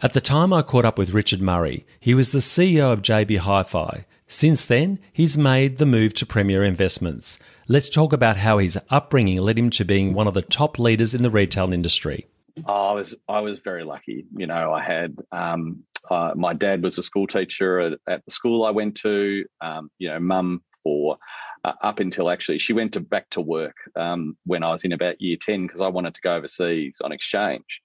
[0.03, 3.37] At the time I caught up with Richard Murray, he was the CEO of JB
[3.37, 4.05] Hi Fi.
[4.31, 7.37] Since then, he's made the move to Premier Investments.
[7.67, 11.13] Let's talk about how his upbringing led him to being one of the top leaders
[11.13, 12.27] in the retail industry.
[12.65, 14.23] Oh, I was I was very lucky.
[14.33, 18.31] You know, I had um, uh, my dad was a school teacher at, at the
[18.31, 19.43] school I went to.
[19.59, 21.17] Um, you know, mum for
[21.65, 24.93] uh, up until actually she went to back to work um, when I was in
[24.93, 27.81] about year ten because I wanted to go overseas on exchange.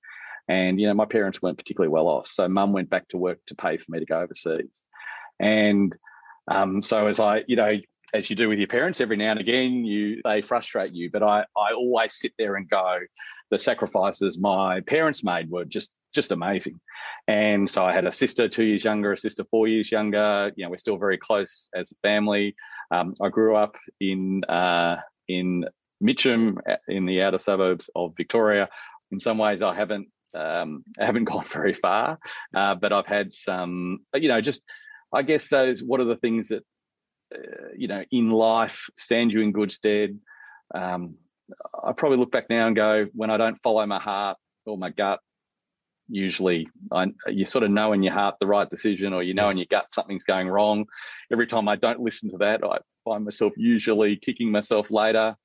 [0.48, 2.28] And, you know, my parents weren't particularly well off.
[2.28, 4.84] So mum went back to work to pay for me to go overseas.
[5.40, 5.92] And
[6.48, 7.76] um, so as I, you know,
[8.14, 11.10] as you do with your parents, every now and again, you they frustrate you.
[11.10, 12.98] But I, I always sit there and go,
[13.50, 16.80] the sacrifices my parents made were just just amazing.
[17.28, 20.52] And so I had a sister two years younger, a sister four years younger.
[20.56, 22.54] You know, we're still very close as a family.
[22.90, 24.96] Um, I grew up in uh,
[25.28, 25.66] in
[26.00, 28.68] Mitcham, in the outer suburbs of Victoria.
[29.10, 32.18] In some ways, I haven't um, I haven't gone very far,
[32.54, 34.62] uh, but I've had some, you know, just
[35.12, 35.82] I guess those.
[35.82, 36.64] What are the things that
[37.34, 40.18] uh, you know in life stand you in good stead?
[40.74, 41.16] Um,
[41.84, 44.90] I probably look back now and go, when I don't follow my heart or my
[44.90, 45.20] gut,
[46.08, 49.46] usually I, you sort of know in your heart the right decision, or you know
[49.46, 49.54] yes.
[49.54, 50.86] in your gut something's going wrong.
[51.32, 55.36] Every time I don't listen to that, I find myself usually kicking myself later.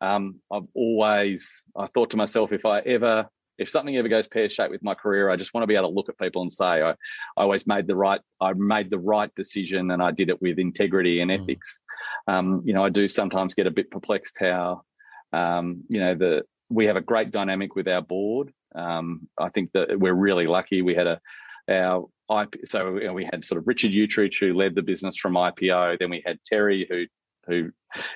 [0.00, 3.28] Um, I've always I thought to myself, if I ever
[3.58, 5.88] if something ever goes pear shaped with my career, I just want to be able
[5.88, 6.94] to look at people and say, I, I
[7.36, 11.20] always made the right, I made the right decision and I did it with integrity
[11.20, 11.42] and mm.
[11.42, 11.80] ethics.
[12.26, 14.82] Um, you know, I do sometimes get a bit perplexed how,
[15.32, 18.52] um, you know, the, we have a great dynamic with our board.
[18.74, 20.82] Um, I think that we're really lucky.
[20.82, 21.20] We had a,
[21.68, 25.16] our IP, so you know, we had sort of Richard Uechtritz who led the business
[25.16, 25.98] from IPO.
[25.98, 27.04] Then we had Terry who
[27.48, 27.70] who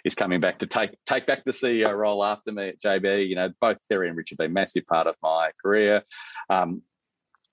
[0.05, 3.29] is coming back to take take back the CEO role after me at JB.
[3.29, 6.03] You know, both Terry and Richard have been massive part of my career.
[6.51, 6.83] Um,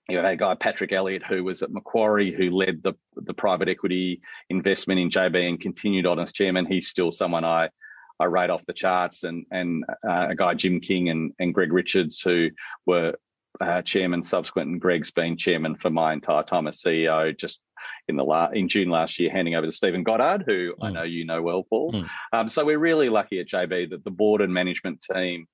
[0.08, 3.68] you know, that guy Patrick Elliott, who was at Macquarie, who led the the private
[3.68, 6.66] equity investment in JB and continued on as chairman.
[6.66, 7.70] He's still someone I
[8.18, 11.72] I rate off the charts, and and uh, a guy Jim King and and Greg
[11.72, 12.50] Richards, who
[12.86, 13.14] were
[13.60, 17.36] uh, chairman subsequent, and Greg's been chairman for my entire time as CEO.
[17.36, 17.60] Just
[18.08, 20.76] in the la- in June last year, handing over to Stephen Goddard, who mm.
[20.80, 21.92] I know you know well, Paul.
[21.92, 22.10] Mm.
[22.32, 25.46] Um, so we're really lucky at JB that the board and management team.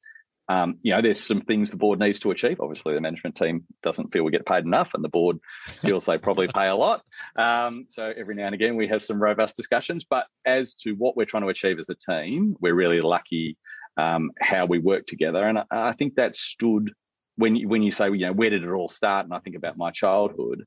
[0.49, 2.61] Um, you know, there's some things the board needs to achieve.
[2.61, 5.40] Obviously, the management team doesn't feel we get paid enough, and the board
[5.81, 7.03] feels they probably pay a lot.
[7.35, 10.07] Um, so every now and again, we have some robust discussions.
[10.09, 13.57] But as to what we're trying to achieve as a team, we're really lucky
[13.97, 16.92] um, how we work together, and I, I think that stood
[17.37, 19.27] when you, when you say, you know, where did it all start?
[19.27, 20.64] And I think about my childhood.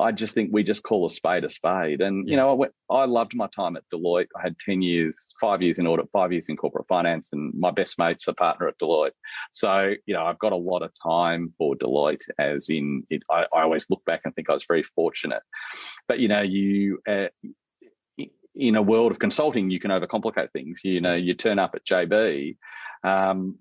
[0.00, 2.00] I just think we just call a spade a spade.
[2.00, 4.26] And, you know, I, went, I loved my time at Deloitte.
[4.36, 7.70] I had 10 years, five years in audit, five years in corporate finance, and my
[7.70, 9.12] best mate's a partner at Deloitte.
[9.52, 13.46] So, you know, I've got a lot of time for Deloitte, as in, it, I,
[13.54, 15.42] I, always look back and think I was very fortunate.
[16.08, 17.28] But, you know, you, uh,
[18.56, 20.80] in a world of consulting, you can overcomplicate things.
[20.82, 22.56] You know, you turn up at JB.
[23.04, 23.58] Um,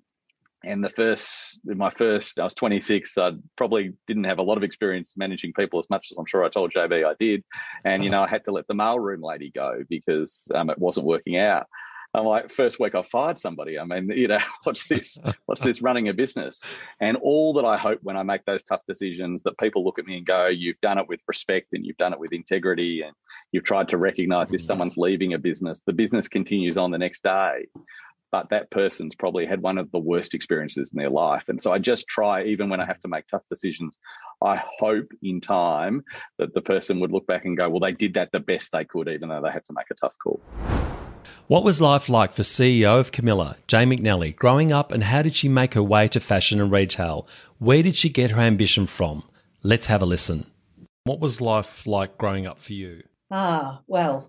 [0.63, 4.63] and the first my first i was 26 i probably didn't have a lot of
[4.63, 7.43] experience managing people as much as i'm sure i told jb i did.
[7.85, 11.05] And you know i had to let the mailroom lady go because um, it wasn't
[11.05, 11.67] working out.
[12.15, 13.79] I'm like first week i fired somebody.
[13.79, 16.61] I mean you know what's this what's this running a business?
[16.99, 20.05] And all that i hope when i make those tough decisions that people look at
[20.05, 23.15] me and go you've done it with respect and you've done it with integrity and
[23.51, 24.65] you've tried to recognize if mm.
[24.65, 27.65] someone's leaving a business the business continues on the next day
[28.33, 31.49] but that person's probably had one of the worst experiences in their life.
[31.49, 33.95] And so I just try, even when I have to make tough decisions,
[34.43, 36.03] I hope in time
[36.39, 38.85] that the person would look back and go, well, they did that the best they
[38.85, 40.41] could, even though they had to make a tough call.
[41.45, 45.35] What was life like for CEO of Camilla, Jane McNally, growing up, and how did
[45.35, 47.27] she make her way to fashion and retail?
[47.59, 49.21] Where did she get her ambition from?
[49.61, 50.47] Let's have a listen.
[51.03, 53.03] What was life like growing up for you?
[53.29, 54.27] Ah, well,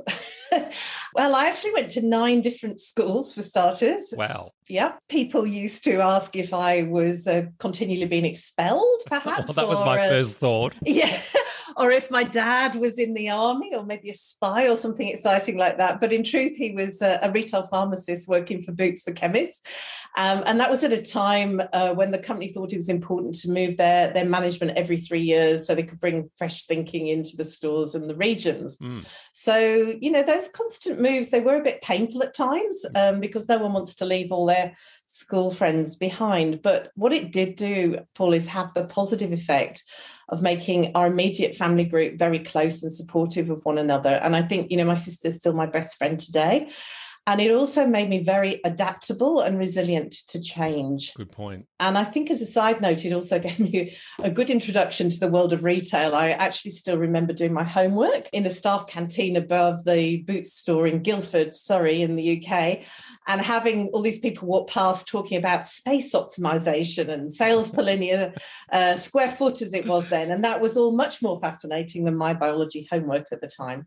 [1.15, 4.13] well, I actually went to nine different schools for starters.
[4.17, 4.51] Wow.
[4.69, 4.95] Yeah.
[5.09, 9.57] People used to ask if I was uh, continually being expelled, perhaps.
[9.57, 10.75] well, that was my uh, first thought.
[10.85, 11.21] Yeah
[11.77, 15.57] or if my dad was in the army or maybe a spy or something exciting
[15.57, 16.01] like that.
[16.01, 19.67] But in truth, he was a, a retail pharmacist working for Boots the chemist.
[20.17, 23.35] Um, and that was at a time uh, when the company thought it was important
[23.37, 27.37] to move their, their management every three years so they could bring fresh thinking into
[27.37, 28.77] the stores and the regions.
[28.77, 29.05] Mm.
[29.33, 32.97] So, you know, those constant moves, they were a bit painful at times hmm.
[32.97, 36.63] um, because no one wants to leave all their school friends behind.
[36.63, 39.83] But what it did do, Paul, is have the positive effect
[40.29, 44.15] of making our immediate family group very close and supportive of one another.
[44.23, 46.71] And I think, you know, my sister's still my best friend today.
[47.27, 51.15] And it also made me very adaptable and resilient to change.
[51.15, 51.67] Good point.
[51.81, 55.19] And I think, as a side note, it also gave me a good introduction to
[55.19, 56.15] the world of retail.
[56.15, 60.87] I actually still remember doing my homework in the staff canteen above the Boots store
[60.87, 62.85] in Guildford, Surrey, in the UK
[63.27, 68.35] and having all these people walk past talking about space optimization and sales per linear
[68.71, 72.17] uh, square foot as it was then and that was all much more fascinating than
[72.17, 73.87] my biology homework at the time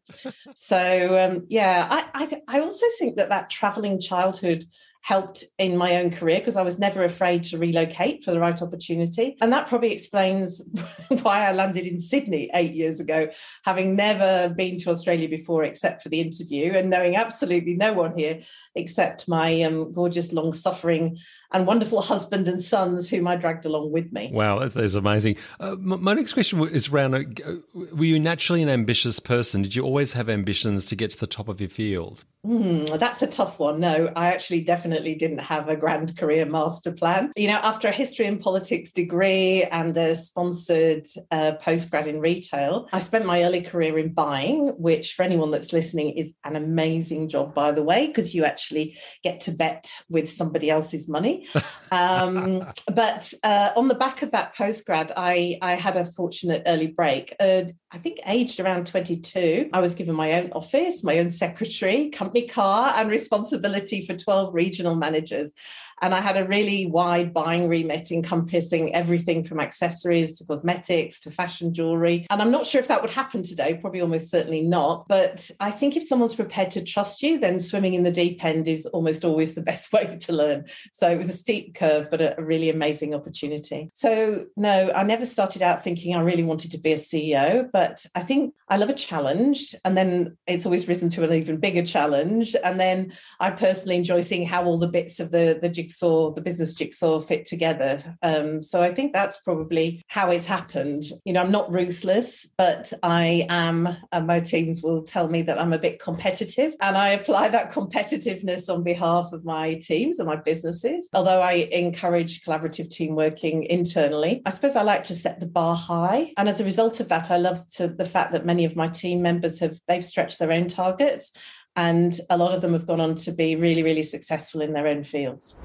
[0.55, 2.09] so um, yeah I,
[2.47, 4.65] I, I also think that that traveling childhood
[5.07, 8.61] helped in my own career because I was never afraid to relocate for the right
[8.61, 9.37] opportunity.
[9.39, 10.61] And that probably explains
[11.21, 13.29] why I landed in Sydney eight years ago,
[13.63, 18.17] having never been to Australia before except for the interview and knowing absolutely no one
[18.17, 18.41] here
[18.75, 21.17] except my um, gorgeous, long suffering
[21.51, 24.29] and wonderful husband and sons whom I dragged along with me.
[24.33, 25.37] Wow, that is amazing.
[25.59, 29.61] Uh, my next question is around uh, were you naturally an ambitious person?
[29.61, 32.25] Did you always have ambitions to get to the top of your field?
[32.45, 33.79] Mm, that's a tough one.
[33.79, 37.33] No, I actually definitely didn't have a grand career master plan.
[37.35, 42.87] You know, after a history and politics degree and a sponsored uh, postgrad in retail,
[42.93, 47.27] I spent my early career in buying, which for anyone that's listening is an amazing
[47.27, 51.36] job, by the way, because you actually get to bet with somebody else's money.
[51.89, 56.87] Um, but uh, on the back of that postgrad, I, I had a fortunate early
[56.87, 57.33] break.
[57.39, 62.09] Uh, I think aged around 22, I was given my own office, my own secretary,
[62.09, 65.53] company car, and responsibility for 12 regional managers.
[66.01, 71.31] And I had a really wide buying remit encompassing everything from accessories to cosmetics to
[71.31, 72.25] fashion jewelry.
[72.29, 75.07] And I'm not sure if that would happen today, probably almost certainly not.
[75.07, 78.67] But I think if someone's prepared to trust you, then swimming in the deep end
[78.67, 80.65] is almost always the best way to learn.
[80.91, 83.89] So it was a steep curve, but a, really amazing opportunity.
[83.93, 88.05] So, no, I never started out thinking I really wanted to be a CEO, but
[88.15, 89.75] I think I love a challenge.
[89.83, 92.55] And then it's always risen to an even bigger challenge.
[92.63, 96.41] And then I personally enjoy seeing how all the bits of the, the jigsaw, the
[96.41, 98.17] business jigsaw fit together.
[98.21, 101.05] Um, so I think that's probably how it's happened.
[101.23, 105.59] You know, I'm not ruthless, but I am, and my teams will tell me that
[105.59, 106.73] I'm a bit competitive.
[106.81, 111.07] And I apply that competitiveness on behalf of my teams and my businesses.
[111.13, 115.75] Although I encourage collaborative team working internally, I suppose I like to set the bar
[115.75, 116.33] high.
[116.37, 118.87] And as a result of that, I love to, the fact that many of my
[118.87, 121.31] team members have they've stretched their own targets
[121.77, 124.87] and a lot of them have gone on to be really, really successful in their
[124.87, 125.55] own fields.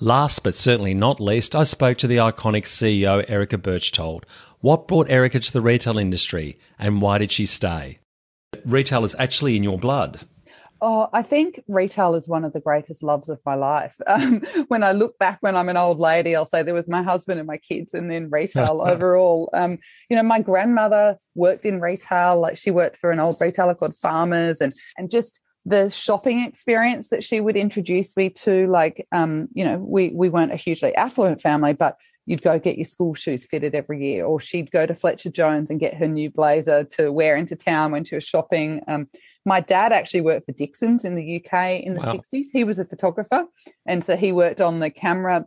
[0.00, 4.26] Last but certainly not least, I spoke to the iconic CEO Erica Berchtold.
[4.60, 8.00] What brought Erica to the retail industry and why did she stay?
[8.66, 10.26] Retail is actually in your blood.
[10.82, 13.96] Oh, I think retail is one of the greatest loves of my life.
[14.06, 17.02] Um, when I look back when I'm an old lady, I'll say there was my
[17.02, 19.50] husband and my kids, and then retail overall.
[19.52, 22.40] Um, you know, my grandmother worked in retail.
[22.40, 27.08] Like she worked for an old retailer called Farmers, and and just the shopping experience
[27.08, 28.68] that she would introduce me to.
[28.68, 31.96] Like, um, you know, we we weren't a hugely affluent family, but
[32.26, 35.70] you'd go get your school shoes fitted every year, or she'd go to Fletcher Jones
[35.70, 38.82] and get her new blazer to wear into town when she was shopping.
[38.88, 39.08] Um,
[39.44, 42.14] my dad actually worked for Dixon's in the UK in the wow.
[42.14, 42.46] 60s.
[42.52, 43.44] He was a photographer.
[43.86, 45.46] And so he worked on the camera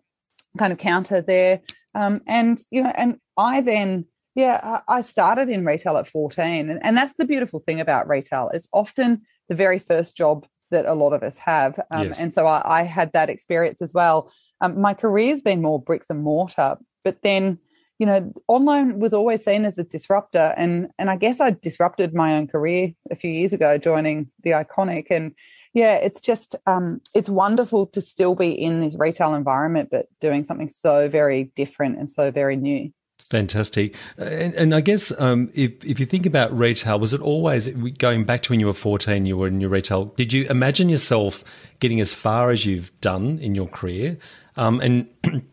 [0.58, 1.60] kind of counter there.
[1.94, 4.06] Um, and, you know, and I then,
[4.36, 6.70] yeah, I started in retail at 14.
[6.70, 8.50] And, and that's the beautiful thing about retail.
[8.54, 11.80] It's often the very first job that a lot of us have.
[11.92, 12.20] Um, yes.
[12.20, 14.32] And so I, I, had that experience as well.
[14.62, 17.60] Um, my career's been more bricks and mortar, but then
[18.00, 22.14] you know, online was always seen as a disruptor, and and I guess I disrupted
[22.14, 25.36] my own career a few years ago, joining the Iconic, and
[25.74, 30.46] yeah, it's just um, it's wonderful to still be in this retail environment, but doing
[30.46, 32.90] something so very different and so very new.
[33.30, 37.68] Fantastic, and, and I guess um, if if you think about retail, was it always
[37.68, 39.28] going back to when you were fourteen?
[39.28, 40.06] You were in your retail.
[40.06, 41.44] Did you imagine yourself
[41.80, 44.18] getting as far as you've done in your career?
[44.58, 45.08] Um, and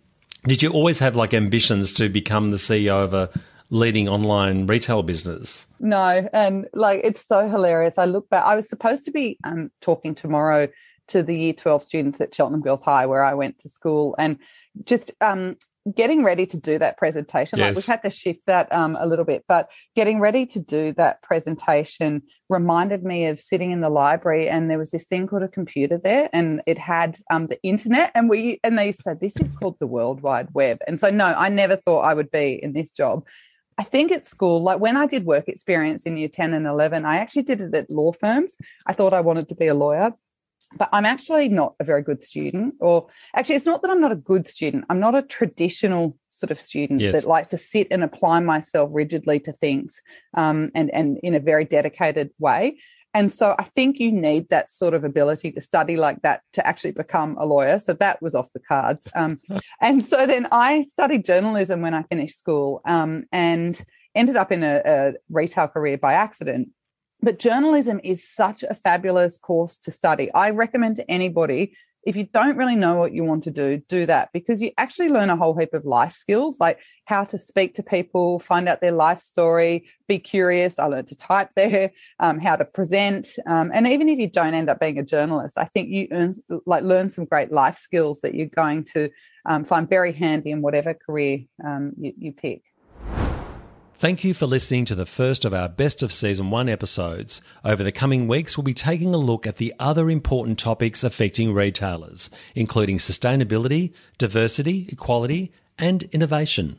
[0.45, 3.29] did you always have like ambitions to become the CEO of a
[3.69, 5.67] leading online retail business?
[5.79, 7.99] No, and like it's so hilarious.
[7.99, 8.45] I look back.
[8.47, 10.69] I was supposed to be um, talking tomorrow
[11.09, 14.39] to the Year Twelve students at Cheltenham Girls High, where I went to school, and
[14.85, 15.59] just um,
[15.95, 17.59] getting ready to do that presentation.
[17.59, 17.67] Yes.
[17.67, 20.93] Like we've had to shift that um, a little bit, but getting ready to do
[20.95, 25.43] that presentation reminded me of sitting in the library and there was this thing called
[25.43, 29.37] a computer there and it had um, the internet and we and they said this
[29.37, 30.79] is called the World Wide Web.
[30.87, 33.25] And so no, I never thought I would be in this job.
[33.79, 37.05] I think at school, like when I did work experience in year 10 and 11,
[37.05, 38.57] I actually did it at law firms.
[38.87, 40.15] I thought I wanted to be a lawyer
[40.77, 42.75] but I'm actually not a very good student.
[42.81, 44.85] Or actually, it's not that I'm not a good student.
[44.91, 47.13] I'm not a traditional sort of student yes.
[47.13, 50.01] that likes to sit and apply myself rigidly to things
[50.35, 52.79] um, and, and in a very dedicated way.
[53.15, 56.67] And so I think you need that sort of ability to study like that to
[56.67, 57.79] actually become a lawyer.
[57.79, 59.09] So that was off the cards.
[59.15, 59.41] Um,
[59.81, 63.83] and so then I studied journalism when I finished school um, and
[64.15, 66.69] ended up in a, a retail career by accident.
[67.23, 70.33] But journalism is such a fabulous course to study.
[70.33, 71.73] I recommend to anybody
[72.07, 75.09] if you don't really know what you want to do, do that because you actually
[75.09, 78.81] learn a whole heap of life skills like how to speak to people, find out
[78.81, 80.79] their life story, be curious.
[80.79, 81.91] I learned to type there,
[82.21, 83.27] um, how to present.
[83.49, 86.33] Um, and even if you don't end up being a journalist, I think you earn,
[86.65, 89.11] like learn some great life skills that you're going to
[89.45, 92.63] um, find very handy in whatever career um, you, you pick.
[93.99, 97.41] Thank you for listening to the first of our best of season one episodes.
[97.65, 101.55] Over the coming weeks, we'll be taking a look at the other important topics affecting
[101.55, 106.79] retailers, including sustainability, diversity, equality, and innovation.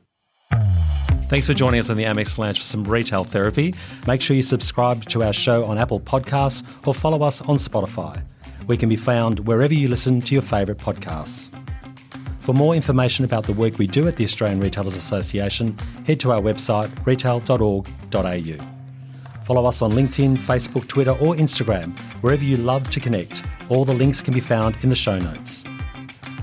[1.23, 3.73] Thanks for joining us on the Amex Lounge for some retail therapy.
[4.05, 8.21] Make sure you subscribe to our show on Apple Podcasts or follow us on Spotify.
[8.67, 11.49] We can be found wherever you listen to your favourite podcasts.
[12.47, 16.31] For more information about the work we do at the Australian Retailers Association, head to
[16.31, 19.43] our website retail.org.au.
[19.43, 21.91] Follow us on LinkedIn, Facebook, Twitter, or Instagram,
[22.21, 23.43] wherever you love to connect.
[23.67, 25.65] All the links can be found in the show notes.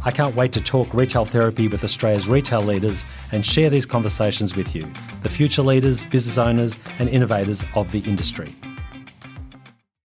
[0.05, 4.55] I can't wait to talk retail therapy with Australia's retail leaders and share these conversations
[4.55, 4.87] with you,
[5.23, 8.55] the future leaders, business owners, and innovators of the industry.